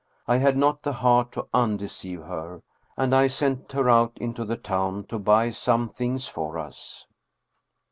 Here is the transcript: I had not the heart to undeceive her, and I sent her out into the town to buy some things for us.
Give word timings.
I 0.27 0.37
had 0.37 0.57
not 0.57 0.81
the 0.81 0.93
heart 0.93 1.31
to 1.33 1.45
undeceive 1.53 2.23
her, 2.23 2.63
and 2.97 3.13
I 3.13 3.27
sent 3.27 3.71
her 3.73 3.87
out 3.87 4.17
into 4.17 4.43
the 4.43 4.57
town 4.57 5.05
to 5.09 5.19
buy 5.19 5.51
some 5.51 5.89
things 5.89 6.27
for 6.27 6.57
us. 6.57 7.05